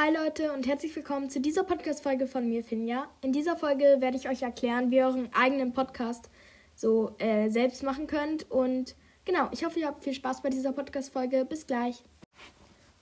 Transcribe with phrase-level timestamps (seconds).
[0.00, 3.08] Hi Leute und herzlich willkommen zu dieser Podcast-Folge von mir, Finja.
[3.20, 6.30] In dieser Folge werde ich euch erklären, wie ihr euren eigenen Podcast
[6.76, 8.48] so äh, selbst machen könnt.
[8.48, 11.44] Und genau, ich hoffe, ihr habt viel Spaß bei dieser Podcast-Folge.
[11.44, 12.04] Bis gleich.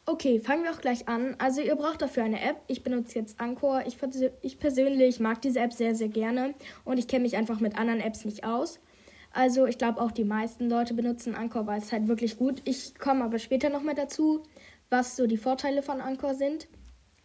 [0.06, 1.36] Okay, fangen wir auch gleich an.
[1.38, 2.62] Also ihr braucht dafür eine App.
[2.66, 3.82] Ich benutze jetzt Anchor.
[3.86, 3.98] Ich,
[4.40, 6.54] ich persönlich mag diese App sehr, sehr gerne
[6.86, 8.80] und ich kenne mich einfach mit anderen Apps nicht aus.
[9.32, 12.62] Also ich glaube auch die meisten Leute benutzen Anchor, weil es halt wirklich gut.
[12.64, 14.44] Ich komme aber später noch mal dazu,
[14.88, 16.68] was so die Vorteile von Anchor sind.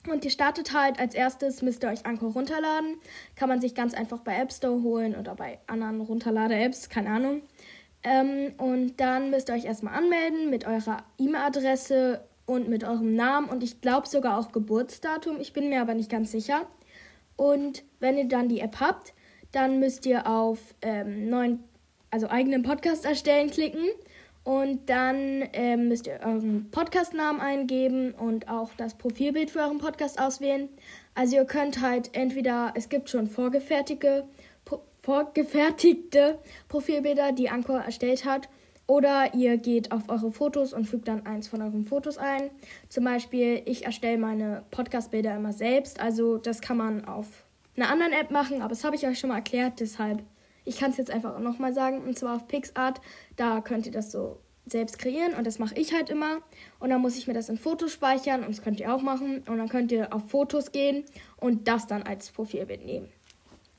[0.10, 2.98] Und ihr startet halt als erstes, müsst ihr euch Anchor runterladen.
[3.36, 7.42] Kann man sich ganz einfach bei App Store holen oder bei anderen Runterlade-Apps, keine Ahnung.
[8.04, 13.48] Ähm, und dann müsst ihr euch erstmal anmelden mit eurer E-Mail-Adresse und mit eurem Namen
[13.48, 15.40] und ich glaube sogar auch Geburtsdatum.
[15.40, 16.66] Ich bin mir aber nicht ganz sicher.
[17.36, 19.14] Und wenn ihr dann die App habt,
[19.52, 21.64] dann müsst ihr auf ähm, neuen,
[22.10, 23.86] also eigenen Podcast erstellen klicken.
[24.44, 30.20] Und dann ähm, müsst ihr euren Podcastnamen eingeben und auch das Profilbild für euren Podcast
[30.20, 30.70] auswählen.
[31.14, 34.26] Also ihr könnt halt entweder, es gibt schon vorgefertigte,
[35.02, 38.50] vorgefertigte Profilbilder, die Anchor erstellt hat.
[38.88, 42.50] Oder ihr geht auf eure Fotos und fügt dann eins von euren Fotos ein.
[42.90, 46.02] Zum Beispiel, ich erstelle meine Podcast-Bilder immer selbst.
[46.02, 47.46] Also das kann man auf
[47.78, 49.80] einer anderen App machen, aber das habe ich euch schon mal erklärt.
[49.80, 50.24] Deshalb,
[50.66, 52.02] ich kann es jetzt einfach nochmal sagen.
[52.02, 53.02] Und zwar auf PixArt.
[53.36, 56.38] Da könnt ihr das so selbst kreieren und das mache ich halt immer.
[56.80, 59.44] Und dann muss ich mir das in Fotos speichern und das könnt ihr auch machen.
[59.48, 61.04] Und dann könnt ihr auf Fotos gehen
[61.38, 63.10] und das dann als Profilbild nehmen.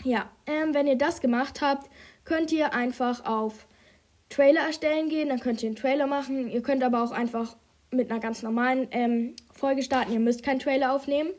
[0.04, 1.88] Ja, ähm, wenn ihr das gemacht habt,
[2.24, 3.66] könnt ihr einfach auf
[4.28, 6.48] Trailer erstellen gehen, dann könnt ihr einen Trailer machen.
[6.48, 7.56] Ihr könnt aber auch einfach
[7.90, 10.12] mit einer ganz normalen ähm, Folge starten.
[10.12, 11.30] Ihr müsst keinen Trailer aufnehmen.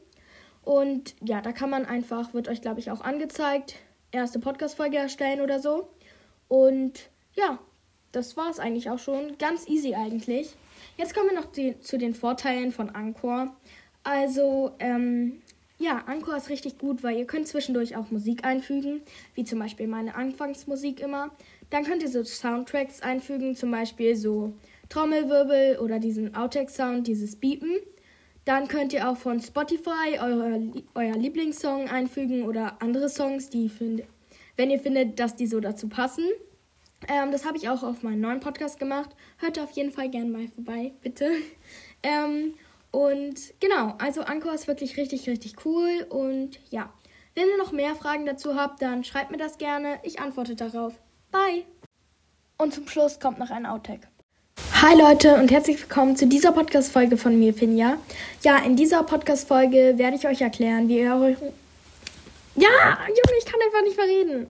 [0.62, 3.76] Und ja, da kann man einfach, wird euch glaube ich auch angezeigt,
[4.14, 5.90] erste Podcast-Folge erstellen oder so.
[6.48, 7.60] Und ja,
[8.12, 9.38] das war es eigentlich auch schon.
[9.38, 10.56] Ganz easy eigentlich.
[10.98, 13.56] Jetzt kommen wir noch die, zu den Vorteilen von Anchor.
[14.04, 15.42] Also, ähm,
[15.80, 19.02] ja, Anchor ist richtig gut, weil ihr könnt zwischendurch auch Musik einfügen,
[19.34, 21.32] wie zum Beispiel meine Anfangsmusik immer.
[21.72, 24.54] Dann könnt ihr so Soundtracks einfügen, zum Beispiel so
[24.90, 27.80] Trommelwirbel oder diesen Outtake-Sound, dieses Beepen.
[28.46, 30.62] Dann könnt ihr auch von Spotify eure,
[30.96, 34.08] euer Lieblingssong einfügen oder andere Songs, die findet,
[34.58, 36.26] wenn ihr findet, dass die so dazu passen.
[37.08, 39.10] Ähm, das habe ich auch auf meinem neuen Podcast gemacht.
[39.38, 41.32] Hört auf jeden Fall gerne mal vorbei, bitte.
[42.06, 42.56] Ähm,
[42.92, 46.06] und genau, also Anchor ist wirklich richtig, richtig cool.
[46.10, 46.92] Und ja,
[47.34, 50.00] wenn ihr noch mehr Fragen dazu habt, dann schreibt mir das gerne.
[50.04, 50.94] Ich antworte darauf.
[51.32, 51.64] Bye.
[52.58, 54.10] Und zum Schluss kommt noch ein Outtake.
[54.86, 58.00] Hi Leute und herzlich willkommen zu dieser Podcast-Folge von mir, Finja.
[58.42, 61.30] Ja, in dieser Podcast-Folge werde ich euch erklären, wie ihr eure...
[62.58, 64.50] Ja, Junge, ich kann einfach nicht mehr reden.